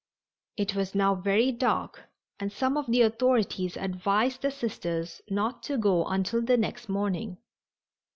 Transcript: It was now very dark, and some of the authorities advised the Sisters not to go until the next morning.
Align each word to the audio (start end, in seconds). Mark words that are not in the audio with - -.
It 0.57 0.73
was 0.73 0.95
now 0.95 1.13
very 1.13 1.51
dark, 1.51 2.05
and 2.39 2.51
some 2.51 2.75
of 2.75 2.87
the 2.87 3.03
authorities 3.03 3.77
advised 3.77 4.41
the 4.41 4.49
Sisters 4.49 5.21
not 5.29 5.61
to 5.65 5.77
go 5.77 6.05
until 6.05 6.41
the 6.41 6.57
next 6.57 6.89
morning. 6.89 7.37